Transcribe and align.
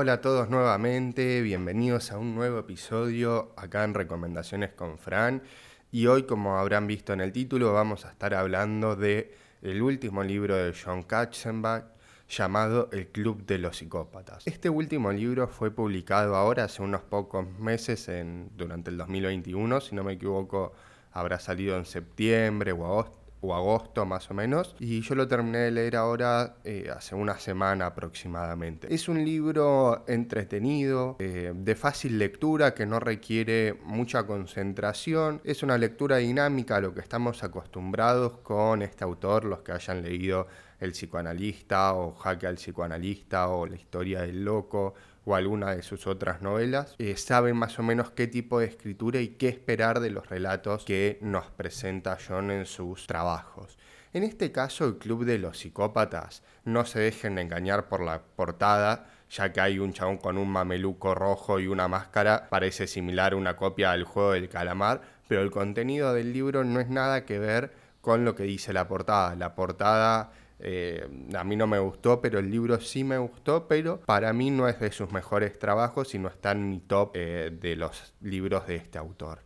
Hola 0.00 0.12
a 0.12 0.20
todos 0.20 0.48
nuevamente, 0.48 1.42
bienvenidos 1.42 2.12
a 2.12 2.18
un 2.18 2.36
nuevo 2.36 2.60
episodio 2.60 3.52
acá 3.56 3.82
en 3.82 3.94
Recomendaciones 3.94 4.70
con 4.70 4.96
Fran. 4.96 5.42
Y 5.90 6.06
hoy, 6.06 6.22
como 6.22 6.56
habrán 6.56 6.86
visto 6.86 7.12
en 7.12 7.20
el 7.20 7.32
título, 7.32 7.72
vamos 7.72 8.04
a 8.04 8.10
estar 8.10 8.32
hablando 8.32 8.94
de 8.94 9.34
el 9.60 9.82
último 9.82 10.22
libro 10.22 10.54
de 10.54 10.72
John 10.72 11.02
Katzenbach 11.02 11.86
llamado 12.28 12.88
El 12.92 13.08
Club 13.08 13.44
de 13.44 13.58
los 13.58 13.78
Psicópatas. 13.78 14.46
Este 14.46 14.70
último 14.70 15.10
libro 15.10 15.48
fue 15.48 15.72
publicado 15.72 16.36
ahora 16.36 16.62
hace 16.62 16.80
unos 16.80 17.02
pocos 17.02 17.50
meses, 17.58 18.08
en, 18.08 18.52
durante 18.56 18.92
el 18.92 18.98
2021, 18.98 19.80
si 19.80 19.96
no 19.96 20.04
me 20.04 20.12
equivoco, 20.12 20.74
habrá 21.10 21.40
salido 21.40 21.76
en 21.76 21.84
septiembre 21.84 22.70
o 22.70 22.84
agosto 22.84 23.18
o 23.40 23.54
agosto 23.54 24.04
más 24.04 24.30
o 24.30 24.34
menos, 24.34 24.74
y 24.78 25.00
yo 25.00 25.14
lo 25.14 25.28
terminé 25.28 25.58
de 25.58 25.70
leer 25.70 25.96
ahora 25.96 26.56
eh, 26.64 26.90
hace 26.94 27.14
una 27.14 27.38
semana 27.38 27.86
aproximadamente. 27.86 28.92
Es 28.92 29.08
un 29.08 29.24
libro 29.24 30.04
entretenido, 30.08 31.16
eh, 31.18 31.52
de 31.54 31.74
fácil 31.74 32.18
lectura, 32.18 32.74
que 32.74 32.86
no 32.86 33.00
requiere 33.00 33.78
mucha 33.84 34.26
concentración, 34.26 35.40
es 35.44 35.62
una 35.62 35.78
lectura 35.78 36.16
dinámica 36.16 36.76
a 36.76 36.80
lo 36.80 36.94
que 36.94 37.00
estamos 37.00 37.42
acostumbrados 37.44 38.38
con 38.42 38.82
este 38.82 39.04
autor, 39.04 39.44
los 39.44 39.60
que 39.60 39.72
hayan 39.72 40.02
leído 40.02 40.46
El 40.80 40.92
psicoanalista 40.92 41.94
o 41.94 42.14
Jaque 42.14 42.46
al 42.46 42.56
psicoanalista 42.56 43.48
o 43.48 43.66
La 43.66 43.76
historia 43.76 44.22
del 44.22 44.44
loco 44.44 44.94
o 45.28 45.34
alguna 45.34 45.74
de 45.74 45.82
sus 45.82 46.06
otras 46.06 46.40
novelas, 46.40 46.94
eh, 46.98 47.16
saben 47.16 47.54
más 47.56 47.78
o 47.78 47.82
menos 47.82 48.10
qué 48.12 48.26
tipo 48.26 48.60
de 48.60 48.66
escritura 48.66 49.20
y 49.20 49.28
qué 49.28 49.48
esperar 49.48 50.00
de 50.00 50.10
los 50.10 50.28
relatos 50.28 50.86
que 50.86 51.18
nos 51.20 51.50
presenta 51.50 52.16
John 52.26 52.50
en 52.50 52.64
sus 52.64 53.06
trabajos. 53.06 53.76
En 54.14 54.22
este 54.22 54.52
caso, 54.52 54.86
el 54.86 54.96
Club 54.96 55.26
de 55.26 55.36
los 55.36 55.58
Psicópatas, 55.58 56.42
no 56.64 56.86
se 56.86 57.00
dejen 57.00 57.38
engañar 57.38 57.88
por 57.88 58.00
la 58.00 58.22
portada, 58.22 59.06
ya 59.28 59.52
que 59.52 59.60
hay 59.60 59.78
un 59.78 59.92
chabón 59.92 60.16
con 60.16 60.38
un 60.38 60.48
mameluco 60.48 61.14
rojo 61.14 61.60
y 61.60 61.66
una 61.66 61.88
máscara, 61.88 62.48
parece 62.48 62.86
similar 62.86 63.34
a 63.34 63.36
una 63.36 63.54
copia 63.54 63.92
del 63.92 64.04
juego 64.04 64.32
del 64.32 64.48
calamar, 64.48 65.02
pero 65.28 65.42
el 65.42 65.50
contenido 65.50 66.14
del 66.14 66.32
libro 66.32 66.64
no 66.64 66.80
es 66.80 66.88
nada 66.88 67.26
que 67.26 67.38
ver 67.38 67.70
con 68.00 68.24
lo 68.24 68.34
que 68.34 68.44
dice 68.44 68.72
la 68.72 68.88
portada. 68.88 69.36
La 69.36 69.54
portada 69.54 70.30
eh, 70.60 71.06
a 71.34 71.44
mí 71.44 71.56
no 71.56 71.66
me 71.66 71.78
gustó, 71.78 72.20
pero 72.20 72.38
el 72.38 72.50
libro 72.50 72.80
sí 72.80 73.04
me 73.04 73.18
gustó, 73.18 73.68
pero 73.68 74.00
para 74.00 74.32
mí 74.32 74.50
no 74.50 74.68
es 74.68 74.80
de 74.80 74.90
sus 74.90 75.12
mejores 75.12 75.58
trabajos 75.58 76.14
y 76.14 76.18
no 76.18 76.28
está 76.28 76.52
en 76.52 76.68
mi 76.68 76.80
top 76.80 77.12
eh, 77.14 77.50
de 77.58 77.76
los 77.76 78.14
libros 78.20 78.66
de 78.66 78.76
este 78.76 78.98
autor. 78.98 79.40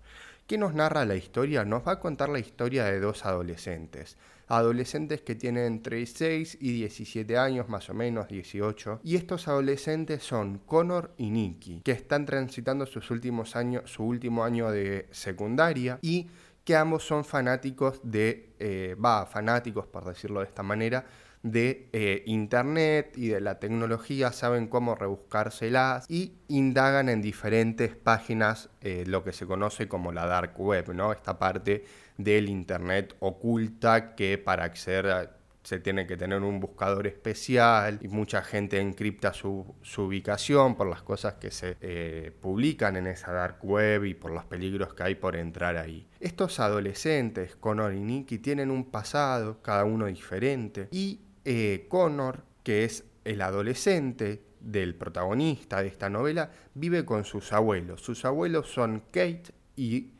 ¿Qué 0.47 0.59
nos 0.59 0.75
narra 0.75 1.05
la 1.05 1.15
historia? 1.15 1.65
Nos 1.65 1.87
va 1.87 1.93
a 1.93 2.01
contar 2.01 2.29
la 2.29 2.39
historia 2.39 2.85
de 2.85 3.01
dos 3.01 3.25
adolescentes. 3.25 4.17
Adolescentes 4.49 5.23
que 5.23 5.35
tienen 5.35 5.65
entre 5.65 6.05
6 6.05 6.59
y 6.61 6.73
17 6.73 7.39
años, 7.39 7.69
más 7.69 7.89
o 7.89 7.95
menos 7.95 8.29
18. 8.29 9.01
Y 9.03 9.17
estos 9.17 9.49
adolescentes 9.49 10.23
son 10.23 10.59
Connor 10.59 11.15
y 11.17 11.31
Nicky, 11.31 11.81
que 11.83 11.93
están 11.93 12.27
transitando 12.27 12.85
sus 12.85 13.11
últimos 13.11 13.57
años, 13.57 13.91
su 13.91 14.05
último 14.05 14.45
año 14.45 14.71
de 14.71 15.07
secundaria 15.11 15.99
y 16.03 16.29
que 16.65 16.77
ambos 16.77 17.07
son 17.07 17.25
fanáticos 17.25 18.01
de, 18.03 18.55
eh, 18.59 18.97
va, 19.03 19.27
fanáticos 19.27 19.87
por 19.87 20.05
decirlo 20.05 20.41
de 20.41 20.47
esta 20.47 20.63
manera, 20.63 21.05
de 21.43 21.89
eh, 21.93 22.23
Internet 22.27 23.15
y 23.17 23.29
de 23.29 23.41
la 23.41 23.59
tecnología, 23.59 24.31
saben 24.31 24.69
cómo 24.69 24.95
rebuscárselas 24.95 26.07
y 26.09 26.35
indagan 26.49 27.09
en 27.09 27.21
diferentes 27.21 27.97
páginas 27.97 28.71
eh, 28.81 29.05
lo 29.07 29.25
que 29.25 29.33
se 29.33 29.47
conoce 29.47 29.89
como 29.89 30.13
la 30.13 30.27
dark 30.27 30.55
web, 30.61 30.95
¿no? 30.95 31.13
Esta 31.13 31.39
parte 31.39 31.85
del 32.17 32.49
Internet 32.49 33.17
oculta 33.19 34.15
que 34.15 34.39
para 34.39 34.65
acceder 34.65 35.07
a 35.09 35.31
se 35.63 35.79
tiene 35.79 36.07
que 36.07 36.17
tener 36.17 36.43
un 36.43 36.61
buscador 36.61 37.07
especial 37.07 37.99
y 38.03 38.09
mucha 38.09 38.43
gente 38.43 38.81
encripta 38.81 39.33
su, 39.33 39.77
ubicación 39.99 40.75
por 40.75 40.89
las 40.89 41.03
cosas 41.03 41.35
que 41.35 41.51
se 41.51 41.77
eh, 41.81 42.33
publican 42.41 42.97
en 42.97 43.07
esa 43.07 43.33
dark 43.33 43.65
web 43.65 44.05
y 44.05 44.15
por 44.15 44.33
los 44.33 44.45
peligros 44.45 44.95
que 44.95 45.05
hay 45.05 45.15
por 45.15 45.37
entrar 45.37 45.77
ahí. 45.77 46.09
Estos 46.19 46.59
adolescentes, 46.59 47.57
Connor 47.57 47.95
y 47.95 48.01
Nicky, 48.01 48.39
tienen 48.39 48.71
un 48.71 48.91
pasado, 48.91 49.63
cada 49.63 49.85
uno 49.85 50.07
diferente, 50.07 50.89
y 50.91 51.21
eh, 51.45 51.87
Connor, 51.89 52.45
que 52.65 52.85
es 52.85 53.05
el 53.25 53.41
adolescente 53.41 54.43
del 54.61 54.95
protagonista 54.95 55.83
de 55.83 55.89
esta 55.89 56.11
novela, 56.11 56.51
vive 56.75 57.05
con 57.05 57.25
sus 57.25 57.53
abuelos. 57.53 58.01
Sus 58.03 58.25
abuelos 58.25 58.69
son 58.69 59.05
Kate 59.11 59.45
y 59.77 60.13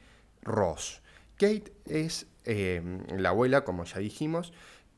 Ross. 0.43 1.03
Kate 1.37 1.73
es 1.87 2.27
eh, 2.45 2.83
la 3.17 3.31
abuela, 3.31 3.65
como 3.65 3.85
ya 3.85 3.99
dijimos, 3.99 4.53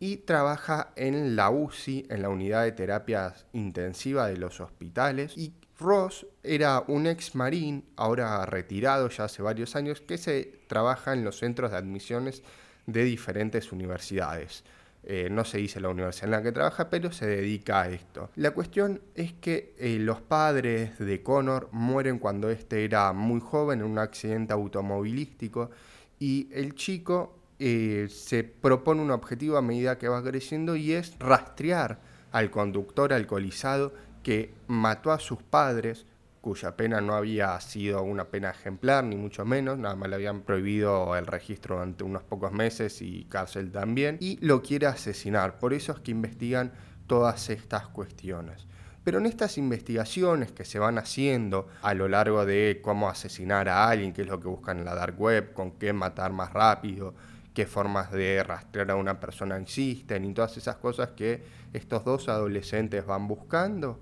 y 0.05 0.19
trabaja 0.19 0.93
en 0.97 1.35
la 1.35 1.49
UCI, 1.49 2.09
en 2.11 2.21
la 2.21 2.29
unidad 2.29 2.65
de 2.65 2.73
terapias 2.73 3.47
intensiva 3.55 4.27
de 4.27 4.37
los 4.37 4.61
hospitales. 4.61 5.35
Y 5.35 5.55
Ross 5.79 6.27
era 6.43 6.85
un 6.89 7.07
ex 7.07 7.35
marín, 7.35 7.87
ahora 7.97 8.45
retirado 8.45 9.09
ya 9.09 9.25
hace 9.25 9.41
varios 9.41 9.77
años, 9.77 10.03
que 10.03 10.19
se 10.19 10.61
trabaja 10.67 11.15
en 11.15 11.25
los 11.25 11.39
centros 11.39 11.71
de 11.71 11.79
admisiones 11.79 12.43
de 12.85 13.03
diferentes 13.03 13.73
universidades. 13.73 14.63
Eh, 15.05 15.29
no 15.31 15.47
se 15.47 15.57
dice 15.57 15.81
la 15.81 15.89
universidad 15.89 16.27
en 16.27 16.31
la 16.33 16.43
que 16.43 16.53
trabaja, 16.53 16.91
pero 16.91 17.11
se 17.11 17.27
dedica 17.27 17.81
a 17.81 17.89
esto. 17.89 18.29
La 18.37 18.51
cuestión 18.51 19.01
es 19.15 19.33
que 19.33 19.75
eh, 19.79 19.97
los 19.99 20.21
padres 20.21 20.99
de 20.99 21.23
Connor 21.23 21.71
mueren 21.73 22.19
cuando 22.19 22.51
este 22.51 22.85
era 22.85 23.15
muy 23.15 23.41
joven 23.41 23.81
en 23.81 23.87
un 23.87 23.99
accidente 23.99 24.53
automovilístico 24.53 25.71
y 26.19 26.51
el 26.53 26.75
chico 26.75 27.39
eh, 27.59 28.09
se 28.11 28.45
propone 28.45 29.01
un 29.01 29.11
objetivo 29.11 29.57
a 29.57 29.63
medida 29.63 29.99
que 29.99 30.09
va 30.09 30.23
creciendo 30.23 30.77
y 30.77 30.93
es 30.93 31.19
rastrear 31.19 32.01
al 32.33 32.51
conductor 32.51 33.13
alcoholizado 33.13 33.95
que 34.23 34.53
mató 34.67 35.13
a 35.13 35.21
sus 35.21 35.43
padres, 35.43 36.07
cuya 36.41 36.77
pena 36.77 37.01
no 37.01 37.15
había 37.15 37.59
sido 37.61 38.03
una 38.03 38.25
pena 38.25 38.51
ejemplar, 38.51 39.05
ni 39.05 39.17
mucho 39.17 39.45
menos, 39.45 39.79
nada 39.79 39.95
más 39.95 40.09
le 40.09 40.17
habían 40.17 40.43
prohibido 40.43 41.17
el 41.17 41.27
registro 41.27 41.77
durante 41.77 42.05
unos 42.05 42.23
pocos 42.25 42.53
meses 42.53 43.01
y 43.03 43.25
cárcel 43.27 43.71
también, 43.71 44.19
y 44.21 44.45
lo 44.45 44.63
quiere 44.63 44.87
asesinar. 44.87 45.59
Por 45.59 45.73
eso 45.73 45.93
es 45.93 46.01
que 46.01 46.11
investigan 46.11 46.73
todas 47.07 47.51
estas 47.51 47.87
cuestiones. 47.89 48.67
Pero 49.05 49.19
en 49.19 49.27
estas 49.27 49.59
investigaciones 49.59 50.51
que 50.51 50.65
se 50.65 50.79
van 50.79 50.99
haciendo 50.99 51.69
a 51.83 51.93
lo 51.95 52.09
largo 52.09 52.47
de 52.47 52.81
cómo 52.83 53.09
asesinar 53.09 53.69
a 53.69 53.89
alguien, 53.89 54.13
qué 54.15 54.23
es 54.23 54.29
lo 54.29 54.41
que 54.41 54.49
buscan 54.49 54.79
en 54.79 54.87
la 54.87 54.95
dark 54.95 55.21
web, 55.21 55.53
con 55.53 55.73
qué 55.73 55.93
matar 55.93 56.33
más 56.33 56.53
rápido, 56.53 57.15
qué 57.55 57.67
formas 57.67 58.11
de 58.11 58.43
rastrear 58.43 58.91
a 58.91 58.97
una 58.97 59.21
persona 59.21 59.57
existen 59.57 60.25
y 60.25 60.35
todas 60.35 60.57
esas 60.57 60.77
cosas 60.77 61.11
que 61.11 61.43
estos 61.73 62.05
dos 62.05 62.29
adolescentes 62.29 63.07
van 63.07 63.29
buscando, 63.29 64.01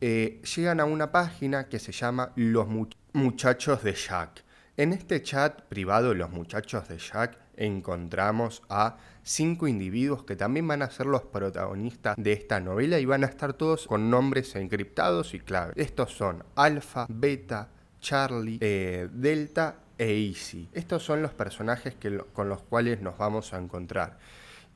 eh, 0.00 0.40
llegan 0.56 0.80
a 0.80 0.84
una 0.84 1.10
página 1.12 1.68
que 1.68 1.78
se 1.78 1.92
llama 1.92 2.32
Los 2.36 2.68
Muchachos 3.12 3.82
de 3.82 3.94
Jack. 3.94 4.44
En 4.76 4.92
este 4.92 5.22
chat 5.22 5.62
privado, 5.62 6.14
Los 6.14 6.30
Muchachos 6.30 6.88
de 6.88 6.98
Jack, 6.98 7.38
encontramos 7.56 8.62
a 8.68 8.96
cinco 9.22 9.68
individuos 9.68 10.24
que 10.24 10.36
también 10.36 10.66
van 10.66 10.82
a 10.82 10.90
ser 10.90 11.06
los 11.06 11.22
protagonistas 11.22 12.16
de 12.16 12.32
esta 12.32 12.60
novela 12.60 12.98
y 12.98 13.04
van 13.04 13.24
a 13.24 13.28
estar 13.28 13.54
todos 13.54 13.86
con 13.86 14.10
nombres 14.10 14.54
encriptados 14.56 15.34
y 15.34 15.40
claves. 15.40 15.74
Estos 15.76 16.12
son 16.12 16.44
Alpha, 16.56 17.06
Beta, 17.08 17.70
Charlie, 18.00 18.58
eh, 18.60 19.08
Delta 19.12 19.83
e 19.98 20.28
Easy. 20.28 20.68
Estos 20.72 21.02
son 21.02 21.22
los 21.22 21.32
personajes 21.32 21.96
con 22.32 22.48
los 22.48 22.62
cuales 22.62 23.00
nos 23.00 23.18
vamos 23.18 23.52
a 23.54 23.58
encontrar. 23.58 24.18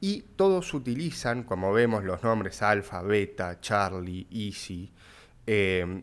Y 0.01 0.23
todos 0.37 0.73
utilizan, 0.75 1.43
como 1.43 1.73
vemos, 1.73 2.05
los 2.05 2.23
nombres 2.23 2.63
alfa, 2.63 3.03
beta, 3.03 3.61
Charlie, 3.61 4.27
Easy, 4.31 4.93
eh, 5.47 6.03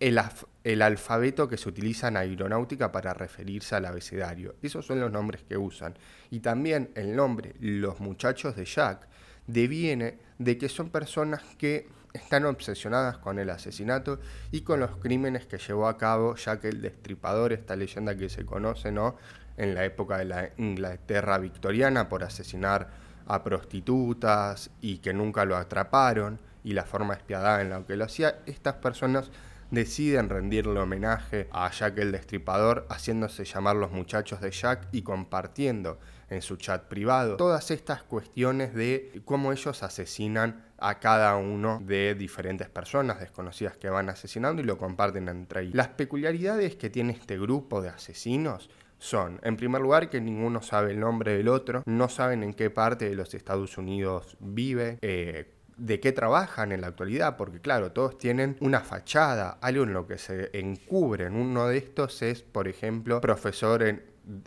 el, 0.00 0.82
alfabeto 0.82 1.48
que 1.48 1.56
se 1.56 1.68
utiliza 1.68 2.08
en 2.08 2.16
aeronáutica 2.16 2.92
para 2.92 3.14
referirse 3.14 3.74
al 3.76 3.86
abecedario. 3.86 4.56
Esos 4.62 4.84
son 4.84 5.00
los 5.00 5.10
nombres 5.10 5.42
que 5.44 5.56
usan. 5.56 5.94
Y 6.30 6.40
también 6.40 6.90
el 6.94 7.14
nombre, 7.14 7.54
los 7.60 8.00
muchachos 8.00 8.56
de 8.56 8.64
Jack, 8.64 9.08
deviene 9.46 10.18
de 10.38 10.58
que 10.58 10.68
son 10.68 10.90
personas 10.90 11.42
que 11.58 11.88
están 12.12 12.46
obsesionadas 12.46 13.18
con 13.18 13.38
el 13.38 13.50
asesinato 13.50 14.18
y 14.50 14.62
con 14.62 14.80
los 14.80 14.96
crímenes 14.96 15.46
que 15.46 15.58
llevó 15.58 15.86
a 15.88 15.98
cabo 15.98 16.34
Jack 16.34 16.64
el 16.64 16.82
Destripador, 16.82 17.52
esta 17.52 17.76
leyenda 17.76 18.16
que 18.16 18.28
se 18.28 18.44
conoce 18.44 18.90
¿no? 18.90 19.16
en 19.56 19.74
la 19.74 19.84
época 19.84 20.18
de 20.18 20.24
la 20.24 20.50
Inglaterra 20.56 21.38
victoriana 21.38 22.08
por 22.08 22.24
asesinar 22.24 22.88
a 23.26 23.42
prostitutas 23.42 24.70
y 24.80 24.98
que 24.98 25.12
nunca 25.12 25.44
lo 25.44 25.56
atraparon 25.56 26.40
y 26.64 26.72
la 26.72 26.84
forma 26.84 27.14
espiadada 27.14 27.60
en 27.60 27.70
la 27.70 27.84
que 27.84 27.96
lo 27.96 28.04
hacía, 28.04 28.40
estas 28.46 28.74
personas 28.74 29.30
deciden 29.70 30.28
rendirle 30.28 30.78
homenaje 30.78 31.48
a 31.52 31.70
Jack 31.70 31.98
el 31.98 32.12
Destripador 32.12 32.86
haciéndose 32.88 33.44
llamar 33.44 33.76
los 33.76 33.90
muchachos 33.90 34.40
de 34.40 34.50
Jack 34.50 34.88
y 34.92 35.02
compartiendo 35.02 35.98
en 36.28 36.42
su 36.42 36.56
chat 36.56 36.84
privado 36.84 37.36
todas 37.36 37.70
estas 37.70 38.02
cuestiones 38.02 38.74
de 38.74 39.22
cómo 39.24 39.52
ellos 39.52 39.82
asesinan 39.82 40.64
a 40.78 40.98
cada 40.98 41.36
uno 41.36 41.80
de 41.84 42.14
diferentes 42.14 42.68
personas 42.68 43.20
desconocidas 43.20 43.76
que 43.76 43.88
van 43.88 44.08
asesinando 44.08 44.60
y 44.60 44.64
lo 44.64 44.78
comparten 44.78 45.28
entre 45.28 45.62
ellos. 45.62 45.74
Las 45.74 45.88
peculiaridades 45.88 46.76
que 46.76 46.90
tiene 46.90 47.12
este 47.12 47.38
grupo 47.38 47.80
de 47.80 47.88
asesinos 47.88 48.68
son, 48.98 49.40
en 49.42 49.56
primer 49.56 49.80
lugar, 49.80 50.10
que 50.10 50.20
ninguno 50.20 50.62
sabe 50.62 50.92
el 50.92 51.00
nombre 51.00 51.36
del 51.36 51.48
otro, 51.48 51.82
no 51.86 52.08
saben 52.08 52.42
en 52.42 52.54
qué 52.54 52.70
parte 52.70 53.08
de 53.08 53.14
los 53.14 53.34
Estados 53.34 53.78
Unidos 53.78 54.36
vive, 54.40 54.98
eh, 55.02 55.52
de 55.76 56.00
qué 56.00 56.12
trabajan 56.12 56.72
en 56.72 56.80
la 56.80 56.86
actualidad, 56.88 57.36
porque 57.36 57.60
claro, 57.60 57.92
todos 57.92 58.16
tienen 58.16 58.56
una 58.60 58.80
fachada, 58.80 59.58
algo 59.60 59.84
en 59.84 59.92
lo 59.92 60.06
que 60.06 60.16
se 60.16 60.50
encubren. 60.58 61.34
Uno 61.34 61.68
de 61.68 61.76
estos 61.76 62.22
es, 62.22 62.42
por 62.42 62.68
ejemplo, 62.68 63.20
profesor 63.20 63.82
en, 63.82 64.02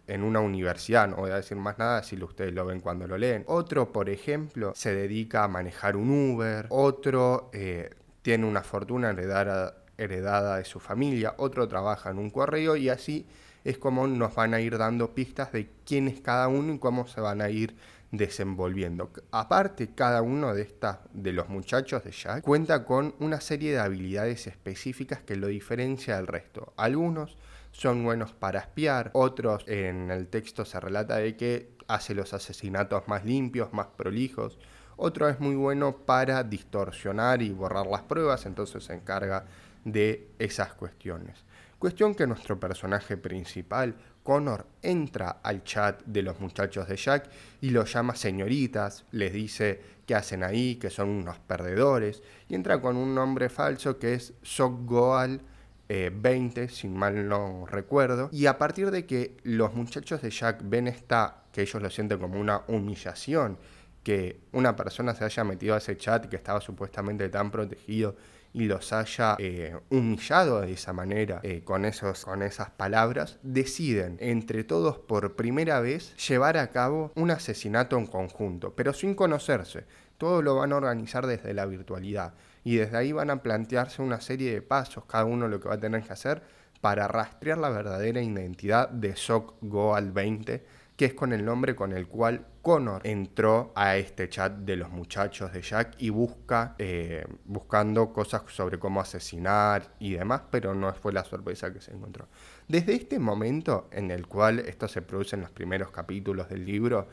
en 0.07 0.23
una 0.23 0.39
universidad, 0.39 1.07
no 1.07 1.17
voy 1.17 1.31
a 1.31 1.35
decir 1.35 1.57
más 1.57 1.77
nada 1.77 2.03
si 2.03 2.21
ustedes 2.21 2.53
lo 2.53 2.65
ven 2.65 2.81
cuando 2.81 3.07
lo 3.07 3.17
leen. 3.17 3.43
Otro, 3.47 3.91
por 3.91 4.09
ejemplo, 4.09 4.73
se 4.75 4.93
dedica 4.93 5.43
a 5.43 5.47
manejar 5.47 5.95
un 5.95 6.33
Uber, 6.33 6.67
otro 6.69 7.49
eh, 7.53 7.89
tiene 8.21 8.45
una 8.45 8.61
fortuna 8.61 9.11
heredada, 9.11 9.75
heredada 9.97 10.57
de 10.57 10.65
su 10.65 10.79
familia, 10.79 11.35
otro 11.37 11.67
trabaja 11.67 12.09
en 12.09 12.19
un 12.19 12.29
correo 12.29 12.75
y 12.75 12.89
así 12.89 13.25
es 13.63 13.77
como 13.77 14.07
nos 14.07 14.35
van 14.35 14.53
a 14.53 14.61
ir 14.61 14.77
dando 14.77 15.13
pistas 15.13 15.51
de 15.51 15.69
quién 15.85 16.07
es 16.07 16.21
cada 16.21 16.47
uno 16.47 16.73
y 16.73 16.79
cómo 16.79 17.07
se 17.07 17.21
van 17.21 17.41
a 17.41 17.49
ir 17.49 17.75
desenvolviendo. 18.11 19.11
Aparte, 19.31 19.89
cada 19.93 20.21
uno 20.21 20.53
de, 20.53 20.63
estas, 20.63 20.99
de 21.13 21.33
los 21.33 21.49
muchachos 21.49 22.03
de 22.03 22.11
Jack 22.11 22.43
cuenta 22.43 22.85
con 22.85 23.13
una 23.19 23.39
serie 23.39 23.71
de 23.71 23.79
habilidades 23.79 24.47
específicas 24.47 25.21
que 25.21 25.35
lo 25.35 25.47
diferencia 25.47 26.15
del 26.15 26.27
resto. 26.27 26.73
Algunos 26.75 27.37
son 27.71 28.03
buenos 28.03 28.33
para 28.33 28.59
espiar, 28.59 29.11
otros 29.13 29.63
en 29.67 30.11
el 30.11 30.27
texto 30.27 30.65
se 30.65 30.79
relata 30.79 31.17
de 31.17 31.35
que 31.35 31.77
hace 31.87 32.13
los 32.13 32.33
asesinatos 32.33 33.07
más 33.07 33.25
limpios, 33.25 33.73
más 33.73 33.87
prolijos, 33.87 34.57
otro 35.01 35.29
es 35.29 35.39
muy 35.39 35.55
bueno 35.55 35.95
para 35.95 36.43
distorsionar 36.43 37.41
y 37.41 37.51
borrar 37.51 37.87
las 37.87 38.01
pruebas, 38.01 38.45
entonces 38.45 38.83
se 38.83 38.93
encarga 38.93 39.45
de 39.85 40.27
esas 40.39 40.73
cuestiones. 40.73 41.45
Cuestión 41.79 42.13
que 42.13 42.27
nuestro 42.27 42.59
personaje 42.59 43.15
principal, 43.15 43.95
Connor, 44.21 44.67
entra 44.81 45.39
al 45.41 45.63
chat 45.63 46.03
de 46.03 46.21
los 46.21 46.41
muchachos 46.41 46.89
de 46.89 46.97
Jack 46.97 47.29
y 47.61 47.69
los 47.69 47.93
llama 47.93 48.15
señoritas, 48.15 49.05
les 49.11 49.31
dice 49.31 49.81
qué 50.05 50.15
hacen 50.15 50.43
ahí, 50.43 50.75
que 50.75 50.89
son 50.89 51.07
unos 51.07 51.39
perdedores, 51.39 52.21
y 52.49 52.55
entra 52.55 52.81
con 52.81 52.97
un 52.97 53.15
nombre 53.15 53.47
falso 53.47 53.97
que 53.97 54.15
es 54.15 54.33
Sok 54.41 54.85
Goal 54.85 55.41
20, 55.89 56.63
eh, 56.63 56.69
si 56.69 56.87
mal 56.87 57.27
no 57.27 57.65
recuerdo. 57.65 58.29
Y 58.31 58.45
a 58.45 58.57
partir 58.57 58.91
de 58.91 59.05
que 59.05 59.37
los 59.43 59.73
muchachos 59.73 60.21
de 60.21 60.29
Jack 60.29 60.61
ven 60.63 60.87
esta, 60.87 61.43
que 61.51 61.61
ellos 61.61 61.81
lo 61.81 61.89
sienten 61.89 62.19
como 62.19 62.39
una 62.39 62.61
humillación, 62.67 63.57
que 64.03 64.39
una 64.51 64.75
persona 64.75 65.15
se 65.15 65.25
haya 65.25 65.43
metido 65.43 65.75
a 65.75 65.79
ese 65.79 65.97
chat 65.97 66.27
que 66.27 66.35
estaba 66.35 66.61
supuestamente 66.61 67.27
tan 67.29 67.51
protegido 67.51 68.15
y 68.53 68.65
los 68.65 68.93
haya 68.93 69.35
eh, 69.37 69.77
humillado 69.89 70.61
de 70.61 70.73
esa 70.73 70.93
manera 70.93 71.39
eh, 71.43 71.61
con, 71.63 71.85
esos, 71.85 72.25
con 72.25 72.41
esas 72.41 72.69
palabras, 72.69 73.37
deciden 73.43 74.17
entre 74.19 74.63
todos 74.63 74.97
por 74.97 75.35
primera 75.35 75.79
vez 75.81 76.15
llevar 76.27 76.57
a 76.57 76.71
cabo 76.71 77.11
un 77.15 77.31
asesinato 77.31 77.97
en 77.97 78.07
conjunto, 78.07 78.73
pero 78.75 78.93
sin 78.93 79.15
conocerse. 79.15 79.85
Todo 80.17 80.41
lo 80.41 80.55
van 80.55 80.73
a 80.73 80.77
organizar 80.77 81.27
desde 81.27 81.53
la 81.53 81.65
virtualidad 81.65 82.33
y 82.63 82.77
desde 82.77 82.97
ahí 82.97 83.11
van 83.11 83.29
a 83.29 83.41
plantearse 83.41 84.01
una 84.01 84.21
serie 84.21 84.53
de 84.53 84.61
pasos, 84.61 85.05
cada 85.05 85.25
uno 85.25 85.47
lo 85.47 85.59
que 85.59 85.69
va 85.69 85.75
a 85.75 85.79
tener 85.79 86.03
que 86.03 86.13
hacer 86.13 86.41
para 86.81 87.07
rastrear 87.07 87.57
la 87.57 87.69
verdadera 87.69 88.21
identidad 88.21 88.89
de 88.89 89.15
Sok 89.15 89.55
Goal 89.61 90.11
20, 90.11 90.65
que 90.95 91.05
es 91.05 91.13
con 91.13 91.33
el 91.33 91.45
nombre 91.45 91.75
con 91.75 91.93
el 91.93 92.07
cual 92.07 92.45
Connor 92.61 93.01
entró 93.05 93.71
a 93.75 93.95
este 93.95 94.27
chat 94.27 94.53
de 94.53 94.75
los 94.75 94.89
muchachos 94.89 95.51
de 95.53 95.61
Jack 95.61 95.95
y 95.97 96.09
busca, 96.09 96.75
eh, 96.77 97.25
buscando 97.45 98.11
cosas 98.11 98.43
sobre 98.47 98.79
cómo 98.79 98.99
asesinar 98.99 99.95
y 99.99 100.13
demás, 100.13 100.41
pero 100.51 100.75
no 100.75 100.93
fue 100.93 101.13
la 101.13 101.23
sorpresa 101.23 101.71
que 101.71 101.79
se 101.79 101.93
encontró. 101.93 102.27
Desde 102.67 102.93
este 102.93 103.17
momento 103.17 103.87
en 103.91 104.11
el 104.11 104.27
cual 104.27 104.59
esto 104.59 104.87
se 104.87 105.01
produce 105.01 105.35
en 105.35 105.41
los 105.41 105.51
primeros 105.51 105.89
capítulos 105.91 106.49
del 106.49 106.65
libro, 106.65 107.07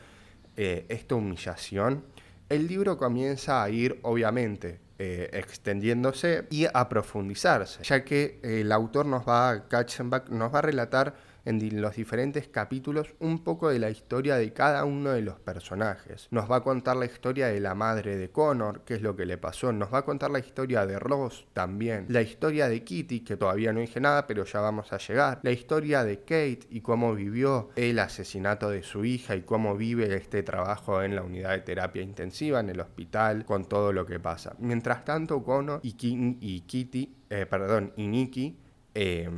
eh, 0.57 0.85
esta 0.89 1.15
humillación, 1.15 2.03
el 2.49 2.67
libro 2.67 2.97
comienza 2.97 3.63
a 3.63 3.69
ir, 3.69 3.99
obviamente, 4.03 4.79
eh, 4.99 5.29
extendiéndose 5.33 6.47
y 6.49 6.65
a 6.65 6.89
profundizarse, 6.89 7.83
ya 7.83 8.03
que 8.03 8.39
el 8.41 8.71
autor 8.71 9.05
nos 9.05 9.27
va, 9.27 9.67
Katzenbach, 9.67 10.29
nos 10.29 10.53
va 10.53 10.59
a 10.59 10.61
relatar 10.63 11.15
en 11.47 11.81
los 11.81 11.95
diferentes 11.95 12.49
capítulos 12.49 13.15
un 13.19 13.43
poco 13.43 13.69
de 13.69 13.79
la 13.79 13.89
historia 13.89 14.35
de 14.35 14.51
cada 14.51 14.83
uno 14.83 15.11
de 15.11 15.21
los 15.21 15.39
personajes. 15.39 16.27
Nos 16.29 16.51
va 16.51 16.57
a 16.57 16.63
contar 16.63 16.97
la 16.97 17.05
historia 17.05 17.47
de 17.47 17.61
la 17.61 17.73
madre 17.73 18.17
de 18.17 18.29
Connor, 18.29 18.81
qué 18.85 18.95
es 18.95 19.01
lo 19.01 19.15
que 19.15 19.25
le 19.25 19.37
pasó. 19.37 19.71
Nos 19.71 19.93
va 19.93 19.99
a 19.99 20.05
contar 20.05 20.29
la 20.29 20.39
historia 20.39 20.85
de 20.85 20.99
Ross 20.99 21.47
también. 21.53 22.05
La 22.09 22.21
historia 22.21 22.67
de 22.67 22.83
Kitty, 22.83 23.21
que 23.21 23.37
todavía 23.37 23.71
no 23.71 23.79
dije 23.79 24.01
nada, 24.01 24.27
pero 24.27 24.43
ya 24.43 24.59
vamos 24.59 24.91
a 24.91 24.97
llegar. 24.97 25.39
La 25.43 25.51
historia 25.51 26.03
de 26.03 26.19
Kate 26.19 26.67
y 26.69 26.81
cómo 26.81 27.15
vivió 27.15 27.69
el 27.77 27.99
asesinato 27.99 28.69
de 28.69 28.83
su 28.83 29.05
hija 29.05 29.35
y 29.35 29.43
cómo 29.43 29.77
vive 29.77 30.13
este 30.15 30.43
trabajo 30.43 31.01
en 31.01 31.15
la 31.15 31.23
unidad 31.23 31.51
de 31.51 31.61
terapia 31.61 32.01
intensiva, 32.01 32.59
en 32.59 32.69
el 32.69 32.81
hospital, 32.81 33.45
con 33.45 33.65
todo 33.65 33.93
lo 33.93 34.05
que 34.05 34.19
pasa. 34.19 34.55
Mientras 34.59 35.05
tanto, 35.05 35.41
Connor 35.43 35.79
y, 35.81 35.95
y 36.41 36.61
Kitty, 36.61 37.15
eh, 37.29 37.45
perdón, 37.45 37.93
y 37.95 38.07
Nikki, 38.07 38.57
eh, 38.93 39.29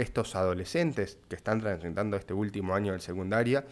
estos 0.00 0.34
adolescentes 0.34 1.18
que 1.28 1.36
están 1.36 1.60
transitando 1.60 2.16
este 2.16 2.34
último 2.34 2.74
año 2.74 2.92
del 2.92 3.00
secundaria 3.00 3.64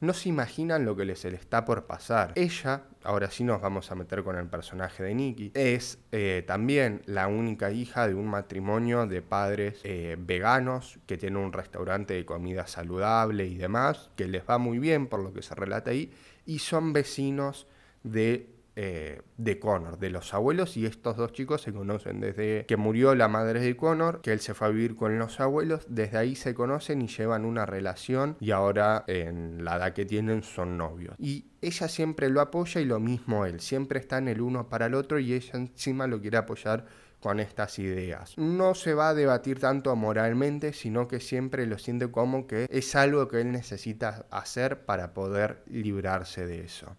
no 0.00 0.12
se 0.12 0.28
imaginan 0.28 0.84
lo 0.84 0.94
que 0.94 1.04
les 1.04 1.24
le 1.24 1.36
está 1.36 1.64
por 1.64 1.86
pasar. 1.86 2.32
Ella, 2.34 2.82
ahora 3.02 3.30
sí 3.30 3.44
nos 3.44 3.60
vamos 3.62 3.90
a 3.90 3.94
meter 3.94 4.22
con 4.22 4.36
el 4.36 4.46
personaje 4.46 5.02
de 5.02 5.14
Nikki, 5.14 5.52
es 5.54 5.98
eh, 6.12 6.44
también 6.46 7.02
la 7.06 7.28
única 7.28 7.70
hija 7.70 8.06
de 8.06 8.14
un 8.14 8.26
matrimonio 8.26 9.06
de 9.06 9.22
padres 9.22 9.80
eh, 9.84 10.16
veganos 10.18 10.98
que 11.06 11.16
tiene 11.16 11.38
un 11.38 11.52
restaurante 11.52 12.14
de 12.14 12.26
comida 12.26 12.66
saludable 12.66 13.46
y 13.46 13.56
demás, 13.56 14.10
que 14.16 14.28
les 14.28 14.42
va 14.44 14.58
muy 14.58 14.78
bien 14.78 15.06
por 15.06 15.20
lo 15.20 15.32
que 15.32 15.42
se 15.42 15.54
relata 15.54 15.90
ahí, 15.90 16.12
y 16.44 16.58
son 16.58 16.92
vecinos 16.92 17.66
de 18.02 18.55
eh, 18.78 19.22
de 19.38 19.58
Connor, 19.58 19.98
de 19.98 20.10
los 20.10 20.34
abuelos, 20.34 20.76
y 20.76 20.84
estos 20.84 21.16
dos 21.16 21.32
chicos 21.32 21.62
se 21.62 21.72
conocen 21.72 22.20
desde 22.20 22.66
que 22.66 22.76
murió 22.76 23.14
la 23.14 23.26
madre 23.26 23.60
de 23.60 23.74
Connor, 23.74 24.20
que 24.20 24.32
él 24.32 24.40
se 24.40 24.52
fue 24.52 24.68
a 24.68 24.70
vivir 24.70 24.96
con 24.96 25.18
los 25.18 25.40
abuelos, 25.40 25.86
desde 25.88 26.18
ahí 26.18 26.36
se 26.36 26.54
conocen 26.54 27.00
y 27.00 27.08
llevan 27.08 27.46
una 27.46 27.64
relación 27.64 28.36
y 28.38 28.50
ahora 28.50 29.04
en 29.06 29.64
la 29.64 29.76
edad 29.76 29.94
que 29.94 30.04
tienen 30.04 30.42
son 30.42 30.76
novios. 30.76 31.14
Y 31.18 31.46
ella 31.62 31.88
siempre 31.88 32.28
lo 32.28 32.42
apoya 32.42 32.80
y 32.80 32.84
lo 32.84 33.00
mismo 33.00 33.46
él, 33.46 33.60
siempre 33.60 33.98
están 33.98 34.28
el 34.28 34.42
uno 34.42 34.68
para 34.68 34.86
el 34.86 34.94
otro 34.94 35.18
y 35.18 35.32
ella 35.32 35.54
encima 35.54 36.06
lo 36.06 36.20
quiere 36.20 36.36
apoyar 36.36 36.84
con 37.20 37.40
estas 37.40 37.78
ideas. 37.78 38.36
No 38.36 38.74
se 38.74 38.94
va 38.94 39.08
a 39.08 39.14
debatir 39.14 39.58
tanto 39.58 39.96
moralmente, 39.96 40.72
sino 40.72 41.08
que 41.08 41.20
siempre 41.20 41.66
lo 41.66 41.78
siente 41.78 42.10
como 42.10 42.46
que 42.46 42.66
es 42.70 42.94
algo 42.94 43.26
que 43.28 43.40
él 43.40 43.52
necesita 43.52 44.26
hacer 44.30 44.84
para 44.84 45.14
poder 45.14 45.62
librarse 45.66 46.46
de 46.46 46.60
eso. 46.60 46.94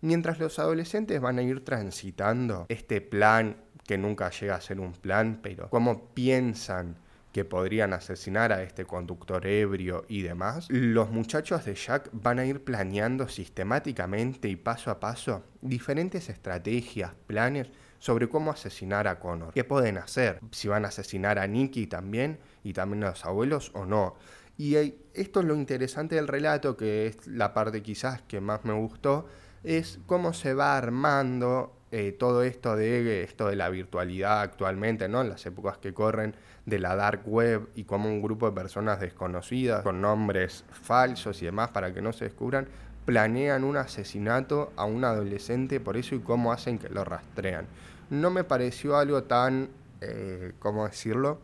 Mientras 0.00 0.38
los 0.38 0.58
adolescentes 0.58 1.20
van 1.20 1.38
a 1.38 1.42
ir 1.42 1.64
transitando 1.64 2.66
este 2.68 3.00
plan, 3.00 3.56
que 3.84 3.98
nunca 3.98 4.30
llega 4.30 4.54
a 4.54 4.60
ser 4.60 4.80
un 4.80 4.92
plan, 4.92 5.40
pero 5.42 5.68
cómo 5.70 6.10
piensan 6.14 6.96
que 7.32 7.44
podrían 7.44 7.92
asesinar 7.92 8.52
a 8.52 8.62
este 8.62 8.84
conductor 8.84 9.46
ebrio 9.46 10.04
y 10.08 10.22
demás, 10.22 10.68
los 10.70 11.10
muchachos 11.10 11.64
de 11.64 11.74
Jack 11.74 12.10
van 12.12 12.38
a 12.38 12.44
ir 12.44 12.62
planeando 12.64 13.28
sistemáticamente 13.28 14.48
y 14.48 14.56
paso 14.56 14.90
a 14.90 15.00
paso 15.00 15.44
diferentes 15.60 16.28
estrategias, 16.28 17.12
planes 17.26 17.68
sobre 17.98 18.28
cómo 18.28 18.50
asesinar 18.50 19.08
a 19.08 19.18
Connor. 19.18 19.52
¿Qué 19.52 19.64
pueden 19.64 19.98
hacer? 19.98 20.40
Si 20.52 20.68
van 20.68 20.84
a 20.84 20.88
asesinar 20.88 21.38
a 21.38 21.46
Nicky 21.46 21.86
también 21.86 22.38
y 22.62 22.72
también 22.72 23.04
a 23.04 23.10
los 23.10 23.24
abuelos 23.24 23.72
o 23.74 23.84
no. 23.84 24.16
Y 24.56 24.74
esto 25.14 25.40
es 25.40 25.46
lo 25.46 25.54
interesante 25.54 26.16
del 26.16 26.28
relato, 26.28 26.76
que 26.76 27.06
es 27.06 27.26
la 27.26 27.54
parte 27.54 27.82
quizás 27.82 28.22
que 28.22 28.40
más 28.40 28.64
me 28.64 28.72
gustó, 28.72 29.28
es 29.64 30.00
cómo 30.06 30.32
se 30.32 30.54
va 30.54 30.76
armando 30.76 31.74
eh, 31.90 32.12
todo 32.12 32.42
esto 32.42 32.76
de 32.76 33.22
esto 33.22 33.48
de 33.48 33.56
la 33.56 33.70
virtualidad 33.70 34.42
actualmente, 34.42 35.08
¿no? 35.08 35.22
En 35.22 35.30
las 35.30 35.46
épocas 35.46 35.78
que 35.78 35.94
corren 35.94 36.34
de 36.66 36.78
la 36.78 36.94
dark 36.94 37.22
web 37.26 37.68
y 37.74 37.84
cómo 37.84 38.08
un 38.08 38.20
grupo 38.20 38.46
de 38.46 38.52
personas 38.52 39.00
desconocidas 39.00 39.82
con 39.82 40.02
nombres 40.02 40.64
falsos 40.70 41.40
y 41.40 41.46
demás 41.46 41.70
para 41.70 41.94
que 41.94 42.02
no 42.02 42.12
se 42.12 42.26
descubran 42.26 42.68
planean 43.06 43.64
un 43.64 43.78
asesinato 43.78 44.70
a 44.76 44.84
un 44.84 45.02
adolescente 45.02 45.80
por 45.80 45.96
eso 45.96 46.14
y 46.14 46.18
cómo 46.18 46.52
hacen 46.52 46.78
que 46.78 46.90
lo 46.90 47.04
rastrean. 47.04 47.64
No 48.10 48.30
me 48.30 48.44
pareció 48.44 48.98
algo 48.98 49.22
tan, 49.22 49.70
eh, 50.02 50.52
¿cómo 50.58 50.86
decirlo? 50.86 51.40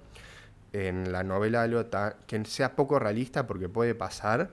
En 0.74 1.10
la 1.10 1.22
novela 1.22 1.62
algo 1.62 1.86
tan, 1.86 2.16
que 2.26 2.44
sea 2.44 2.76
poco 2.76 2.98
realista 2.98 3.46
porque 3.46 3.70
puede 3.70 3.94
pasar, 3.94 4.50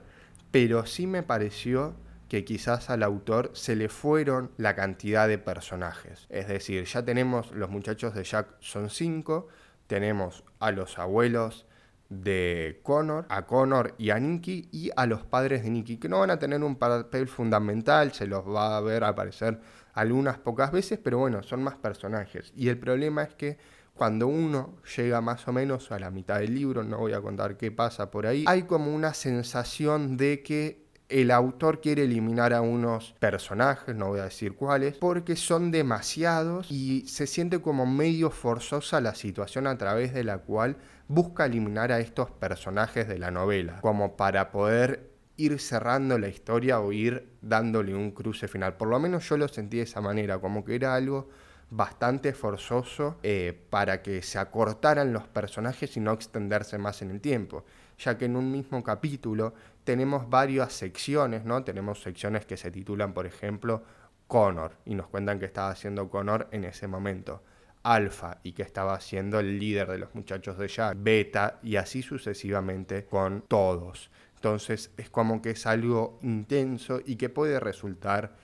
pero 0.50 0.86
sí 0.86 1.06
me 1.06 1.22
pareció 1.22 1.92
que 2.32 2.46
quizás 2.46 2.88
al 2.88 3.02
autor 3.02 3.50
se 3.52 3.76
le 3.76 3.90
fueron 3.90 4.52
la 4.56 4.74
cantidad 4.74 5.28
de 5.28 5.36
personajes. 5.36 6.26
Es 6.30 6.48
decir, 6.48 6.82
ya 6.86 7.04
tenemos 7.04 7.52
los 7.52 7.68
muchachos 7.68 8.14
de 8.14 8.24
Jack 8.24 8.54
son 8.60 8.88
cinco, 8.88 9.48
tenemos 9.86 10.42
a 10.58 10.70
los 10.70 10.98
abuelos 10.98 11.66
de 12.08 12.80
Connor, 12.84 13.26
a 13.28 13.44
Connor 13.44 13.94
y 13.98 14.08
a 14.08 14.18
Nicky 14.18 14.70
y 14.72 14.90
a 14.96 15.04
los 15.04 15.24
padres 15.24 15.62
de 15.62 15.68
Nicky, 15.68 15.98
que 15.98 16.08
no 16.08 16.20
van 16.20 16.30
a 16.30 16.38
tener 16.38 16.62
un 16.62 16.76
papel 16.76 17.28
fundamental, 17.28 18.14
se 18.14 18.26
los 18.26 18.48
va 18.48 18.78
a 18.78 18.80
ver 18.80 19.04
aparecer 19.04 19.60
algunas 19.92 20.38
pocas 20.38 20.72
veces, 20.72 20.98
pero 21.04 21.18
bueno, 21.18 21.42
son 21.42 21.62
más 21.62 21.76
personajes. 21.76 22.50
Y 22.56 22.70
el 22.70 22.78
problema 22.78 23.24
es 23.24 23.34
que 23.34 23.58
cuando 23.92 24.26
uno 24.26 24.76
llega 24.96 25.20
más 25.20 25.46
o 25.48 25.52
menos 25.52 25.92
a 25.92 25.98
la 25.98 26.10
mitad 26.10 26.38
del 26.38 26.54
libro, 26.54 26.82
no 26.82 26.96
voy 26.96 27.12
a 27.12 27.20
contar 27.20 27.58
qué 27.58 27.70
pasa 27.70 28.10
por 28.10 28.26
ahí, 28.26 28.46
hay 28.48 28.62
como 28.62 28.94
una 28.94 29.12
sensación 29.12 30.16
de 30.16 30.42
que 30.42 30.81
el 31.12 31.30
autor 31.30 31.80
quiere 31.80 32.04
eliminar 32.04 32.52
a 32.54 32.62
unos 32.62 33.14
personajes, 33.18 33.94
no 33.94 34.08
voy 34.08 34.20
a 34.20 34.24
decir 34.24 34.54
cuáles, 34.54 34.96
porque 34.96 35.36
son 35.36 35.70
demasiados 35.70 36.70
y 36.70 37.06
se 37.06 37.26
siente 37.26 37.60
como 37.60 37.84
medio 37.84 38.30
forzosa 38.30 39.00
la 39.00 39.14
situación 39.14 39.66
a 39.66 39.76
través 39.76 40.14
de 40.14 40.24
la 40.24 40.38
cual 40.38 40.76
busca 41.08 41.44
eliminar 41.44 41.92
a 41.92 42.00
estos 42.00 42.30
personajes 42.30 43.06
de 43.08 43.18
la 43.18 43.30
novela, 43.30 43.80
como 43.82 44.16
para 44.16 44.50
poder 44.50 45.10
ir 45.36 45.58
cerrando 45.60 46.18
la 46.18 46.28
historia 46.28 46.80
o 46.80 46.92
ir 46.92 47.28
dándole 47.42 47.94
un 47.94 48.12
cruce 48.12 48.48
final. 48.48 48.76
Por 48.76 48.88
lo 48.88 48.98
menos 48.98 49.28
yo 49.28 49.36
lo 49.36 49.48
sentí 49.48 49.78
de 49.78 49.82
esa 49.84 50.00
manera, 50.00 50.38
como 50.38 50.64
que 50.64 50.74
era 50.74 50.94
algo 50.94 51.28
bastante 51.70 52.34
forzoso 52.34 53.16
eh, 53.22 53.58
para 53.70 54.02
que 54.02 54.22
se 54.22 54.38
acortaran 54.38 55.12
los 55.12 55.26
personajes 55.26 55.96
y 55.96 56.00
no 56.00 56.12
extenderse 56.12 56.78
más 56.78 57.00
en 57.02 57.10
el 57.10 57.20
tiempo, 57.20 57.64
ya 58.02 58.18
que 58.18 58.24
en 58.24 58.36
un 58.36 58.50
mismo 58.50 58.82
capítulo 58.82 59.54
tenemos 59.84 60.28
varias 60.28 60.72
secciones, 60.72 61.44
¿no? 61.44 61.64
Tenemos 61.64 62.02
secciones 62.02 62.46
que 62.46 62.56
se 62.56 62.70
titulan, 62.70 63.14
por 63.14 63.26
ejemplo, 63.26 63.82
Connor, 64.26 64.76
y 64.84 64.94
nos 64.94 65.08
cuentan 65.08 65.38
que 65.38 65.46
estaba 65.46 65.70
haciendo 65.70 66.08
Connor 66.08 66.48
en 66.52 66.64
ese 66.64 66.86
momento. 66.88 67.42
Alfa 67.82 68.38
y 68.42 68.52
que 68.52 68.62
estaba 68.62 69.00
siendo 69.00 69.40
el 69.40 69.58
líder 69.58 69.88
de 69.88 69.98
los 69.98 70.14
muchachos 70.14 70.56
de 70.56 70.68
Jack, 70.68 70.96
Beta 71.00 71.58
y 71.62 71.76
así 71.76 72.02
sucesivamente 72.02 73.04
con 73.04 73.42
todos. 73.42 74.10
Entonces 74.36 74.92
es 74.96 75.10
como 75.10 75.42
que 75.42 75.50
es 75.50 75.66
algo 75.66 76.18
intenso 76.22 77.00
y 77.04 77.16
que 77.16 77.28
puede 77.28 77.58
resultar 77.58 78.34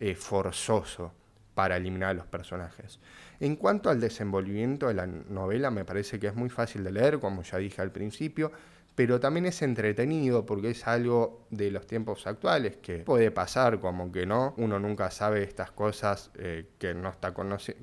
eh, 0.00 0.14
forzoso 0.14 1.12
para 1.54 1.76
eliminar 1.76 2.10
a 2.10 2.14
los 2.14 2.26
personajes. 2.26 3.00
En 3.40 3.56
cuanto 3.56 3.90
al 3.90 4.00
desenvolvimiento 4.00 4.88
de 4.88 4.94
la 4.94 5.06
novela, 5.06 5.70
me 5.70 5.84
parece 5.84 6.18
que 6.18 6.28
es 6.28 6.34
muy 6.34 6.50
fácil 6.50 6.84
de 6.84 6.92
leer, 6.92 7.20
como 7.20 7.42
ya 7.42 7.58
dije 7.58 7.82
al 7.82 7.92
principio, 7.92 8.52
pero 8.94 9.18
también 9.18 9.46
es 9.46 9.60
entretenido 9.62 10.46
porque 10.46 10.70
es 10.70 10.86
algo 10.86 11.46
de 11.50 11.70
los 11.70 11.86
tiempos 11.86 12.26
actuales 12.26 12.76
que 12.76 12.98
puede 12.98 13.30
pasar 13.30 13.80
como 13.80 14.12
que 14.12 14.24
no, 14.24 14.54
uno 14.56 14.78
nunca 14.78 15.10
sabe 15.10 15.42
estas 15.42 15.72
cosas 15.72 16.30
eh, 16.36 16.66
que, 16.78 16.94
no 16.94 17.08
está 17.08 17.34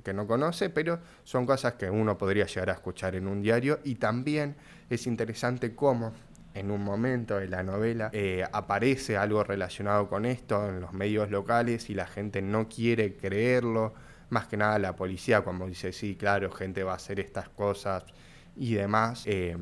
que 0.04 0.14
no 0.14 0.28
conoce, 0.28 0.70
pero 0.70 1.00
son 1.24 1.46
cosas 1.46 1.74
que 1.74 1.90
uno 1.90 2.18
podría 2.18 2.46
llegar 2.46 2.70
a 2.70 2.74
escuchar 2.74 3.16
en 3.16 3.28
un 3.28 3.42
diario 3.42 3.80
y 3.84 3.96
también 3.96 4.56
es 4.90 5.06
interesante 5.06 5.76
cómo 5.76 6.14
en 6.54 6.72
un 6.72 6.84
momento 6.84 7.38
de 7.38 7.48
la 7.48 7.64
novela 7.64 8.10
eh, 8.14 8.46
aparece 8.52 9.18
algo 9.18 9.44
relacionado 9.44 10.10
con 10.10 10.26
esto 10.26 10.68
en 10.70 10.82
los 10.82 10.94
medios 10.94 11.30
locales 11.30 11.90
y 11.90 11.94
la 11.94 12.08
gente 12.08 12.42
no 12.42 12.68
quiere 12.70 13.16
creerlo, 13.16 13.94
más 14.30 14.48
que 14.48 14.58
nada 14.58 14.80
la 14.80 14.96
policía 14.96 15.44
como 15.44 15.68
dice, 15.68 15.92
sí, 15.92 16.16
claro, 16.16 16.52
gente 16.52 16.84
va 16.84 16.94
a 16.94 16.96
hacer 16.96 17.20
estas 17.20 17.50
cosas 17.50 18.06
y 18.56 18.74
demás. 18.74 19.24
Eh, 19.28 19.58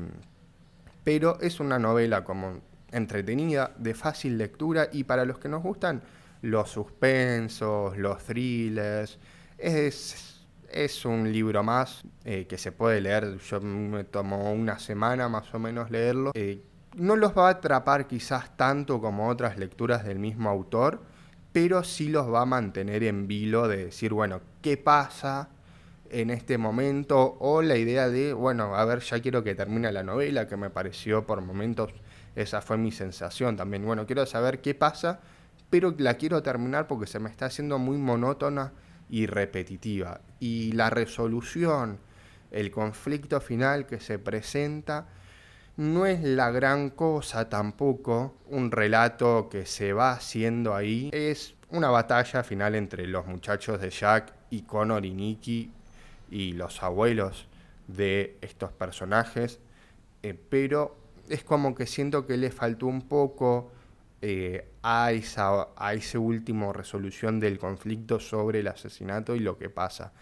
pero 1.04 1.40
es 1.40 1.60
una 1.60 1.78
novela 1.78 2.24
como 2.24 2.60
entretenida, 2.92 3.72
de 3.78 3.94
fácil 3.94 4.36
lectura 4.38 4.88
y 4.92 5.04
para 5.04 5.24
los 5.24 5.38
que 5.38 5.48
nos 5.48 5.62
gustan 5.62 6.02
los 6.42 6.70
suspensos, 6.70 7.96
los 7.96 8.22
thrillers, 8.24 9.18
es, 9.58 10.46
es 10.70 11.04
un 11.04 11.30
libro 11.30 11.62
más 11.62 12.02
eh, 12.24 12.46
que 12.46 12.58
se 12.58 12.72
puede 12.72 13.00
leer, 13.00 13.38
yo 13.38 13.60
me 13.60 14.04
tomo 14.04 14.52
una 14.52 14.78
semana 14.78 15.28
más 15.28 15.52
o 15.54 15.58
menos 15.58 15.90
leerlo. 15.90 16.32
Eh, 16.34 16.62
no 16.96 17.16
los 17.16 17.36
va 17.36 17.48
a 17.48 17.50
atrapar 17.52 18.06
quizás 18.06 18.56
tanto 18.56 19.00
como 19.00 19.28
otras 19.28 19.58
lecturas 19.58 20.04
del 20.04 20.18
mismo 20.18 20.50
autor, 20.50 21.02
pero 21.52 21.84
sí 21.84 22.08
los 22.08 22.32
va 22.32 22.42
a 22.42 22.46
mantener 22.46 23.04
en 23.04 23.26
vilo 23.26 23.68
de 23.68 23.86
decir, 23.86 24.12
bueno, 24.12 24.40
¿qué 24.62 24.76
pasa? 24.76 25.50
En 26.10 26.30
este 26.30 26.58
momento 26.58 27.36
o 27.40 27.62
la 27.62 27.76
idea 27.76 28.08
de, 28.08 28.32
bueno, 28.32 28.74
a 28.74 28.84
ver, 28.84 29.00
ya 29.00 29.20
quiero 29.20 29.44
que 29.44 29.54
termine 29.54 29.92
la 29.92 30.02
novela, 30.02 30.46
que 30.46 30.56
me 30.56 30.70
pareció 30.70 31.26
por 31.26 31.40
momentos, 31.40 31.92
esa 32.34 32.60
fue 32.60 32.76
mi 32.76 32.92
sensación 32.92 33.56
también, 33.56 33.84
bueno, 33.84 34.06
quiero 34.06 34.26
saber 34.26 34.60
qué 34.60 34.74
pasa, 34.74 35.20
pero 35.70 35.94
la 35.98 36.14
quiero 36.14 36.42
terminar 36.42 36.86
porque 36.86 37.06
se 37.06 37.20
me 37.20 37.30
está 37.30 37.46
haciendo 37.46 37.78
muy 37.78 37.96
monótona 37.96 38.72
y 39.08 39.26
repetitiva. 39.26 40.20
Y 40.40 40.72
la 40.72 40.90
resolución, 40.90 41.98
el 42.50 42.70
conflicto 42.70 43.40
final 43.40 43.86
que 43.86 44.00
se 44.00 44.18
presenta, 44.18 45.06
no 45.76 46.06
es 46.06 46.22
la 46.22 46.50
gran 46.50 46.90
cosa 46.90 47.48
tampoco, 47.48 48.36
un 48.48 48.70
relato 48.70 49.48
que 49.48 49.64
se 49.64 49.92
va 49.92 50.12
haciendo 50.12 50.74
ahí, 50.74 51.10
es 51.12 51.54
una 51.70 51.88
batalla 51.90 52.42
final 52.42 52.74
entre 52.74 53.06
los 53.06 53.26
muchachos 53.26 53.80
de 53.80 53.90
Jack 53.90 54.34
y 54.50 54.62
Connor 54.62 55.06
y 55.06 55.14
Nicky 55.14 55.72
y 56.30 56.52
los 56.52 56.82
abuelos 56.82 57.48
de 57.88 58.38
estos 58.40 58.72
personajes, 58.72 59.58
eh, 60.22 60.38
pero 60.48 60.96
es 61.28 61.44
como 61.44 61.74
que 61.74 61.86
siento 61.86 62.26
que 62.26 62.36
le 62.36 62.50
faltó 62.50 62.86
un 62.86 63.02
poco 63.02 63.70
eh, 64.22 64.66
a, 64.82 65.12
esa, 65.12 65.68
a 65.76 65.94
ese 65.94 66.18
último 66.18 66.72
resolución 66.72 67.40
del 67.40 67.58
conflicto 67.58 68.20
sobre 68.20 68.60
el 68.60 68.68
asesinato 68.68 69.34
y 69.34 69.40
lo 69.40 69.56
que 69.56 69.70
pasa. 69.70 70.12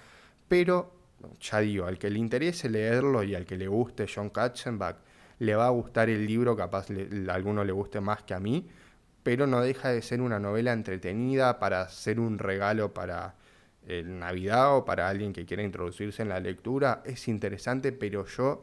Pero, 0.48 0.92
ya 1.40 1.60
digo, 1.60 1.86
al 1.86 1.98
que 1.98 2.10
le 2.10 2.18
interese 2.18 2.68
leerlo 2.68 3.22
y 3.22 3.34
al 3.34 3.44
que 3.44 3.56
le 3.56 3.68
guste 3.68 4.06
John 4.12 4.30
Katzenbach, 4.30 4.96
le 5.40 5.54
va 5.54 5.66
a 5.66 5.70
gustar 5.70 6.08
el 6.10 6.26
libro, 6.26 6.56
capaz 6.56 6.88
a 6.90 7.34
alguno 7.34 7.64
le 7.64 7.72
guste 7.72 8.00
más 8.00 8.22
que 8.22 8.34
a 8.34 8.40
mí, 8.40 8.68
pero 9.22 9.46
no 9.46 9.60
deja 9.60 9.90
de 9.90 10.02
ser 10.02 10.20
una 10.20 10.38
novela 10.38 10.72
entretenida 10.72 11.58
para 11.58 11.88
ser 11.88 12.18
un 12.20 12.38
regalo 12.38 12.94
para 12.94 13.34
el 13.88 14.18
Navidad 14.18 14.76
o 14.76 14.84
para 14.84 15.08
alguien 15.08 15.32
que 15.32 15.46
quiera 15.46 15.62
introducirse 15.62 16.22
en 16.22 16.28
la 16.28 16.40
lectura, 16.40 17.02
es 17.04 17.26
interesante, 17.26 17.90
pero 17.90 18.26
yo 18.26 18.62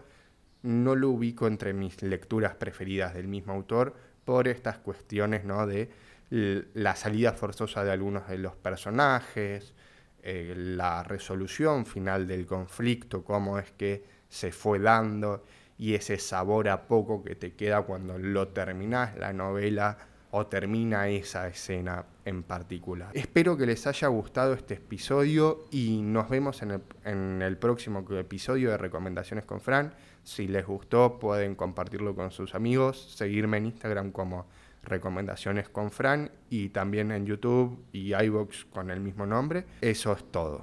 no 0.62 0.96
lo 0.96 1.10
ubico 1.10 1.48
entre 1.48 1.74
mis 1.74 2.01
lecturas 2.03 2.55
preferidas 2.55 3.13
del 3.13 3.27
mismo 3.27 3.53
autor 3.53 3.96
por 4.24 4.48
estas 4.48 4.77
cuestiones 4.77 5.44
¿no? 5.44 5.65
de 5.67 5.89
la 6.29 6.96
salida 6.96 7.34
forzosa 7.34 7.84
de 7.84 7.91
algunos 7.91 8.27
de 8.27 8.38
los 8.38 8.55
personajes, 8.55 9.74
eh, 10.24 10.53
la 10.55 11.03
resolución 11.03 11.86
final 11.86 12.27
del 12.27 12.46
conflicto, 12.46 13.24
cómo 13.24 13.60
es 13.60 13.72
que 13.72 14.03
se 14.29 14.51
fue 14.51 14.79
dando 14.79 15.44
y 15.77 15.94
ese 15.94 16.17
sabor 16.17 16.70
a 16.70 16.88
poco 16.88 17.24
que 17.24 17.36
te 17.36 17.53
queda 17.53 17.82
cuando 17.84 18.17
lo 18.17 18.48
terminás 18.48 19.15
la 19.17 19.34
novela 19.34 19.98
o 20.38 20.48
termina 20.48 21.08
esa 21.08 21.48
escena 21.48 22.06
en 22.25 22.44
particular. 22.44 23.10
Espero 23.13 23.56
que 23.56 23.65
les 23.65 23.88
haya 23.88 24.10
gustado 24.10 24.54
este 24.54 24.74
episodio 24.74 25.63
y 25.72 26.01
nos 26.01 26.30
vemos 26.30 26.62
en 26.62 26.72
el, 26.72 26.82
en 27.06 27.42
el, 27.42 27.58
próximo 27.58 28.06
episodio 28.12 28.72
de 28.72 28.77
Recomendaciones 28.77 29.46
con 29.46 29.62
Fran. 29.62 29.94
Si 30.24 30.50
les 30.50 30.65
gustó 30.65 31.20
pueden 31.20 31.56
compartirlo 31.56 32.15
con 32.15 32.32
sus 32.32 32.54
amigos, 32.54 33.15
seguirme 33.15 33.58
en 33.58 33.68
Instagram 33.68 34.12
como 34.12 34.46
Recomendaciones 34.84 35.70
con 35.70 35.89
Fran 35.89 36.30
y 36.50 36.68
también 36.70 37.12
en 37.12 37.25
YouTube 37.25 37.86
y 37.94 38.13
iVoox 38.13 38.65
con 38.65 38.92
el 38.92 39.00
mismo 39.00 39.25
nombre. 39.25 39.65
Eso 39.80 40.12
es 40.12 40.32
todo. 40.32 40.54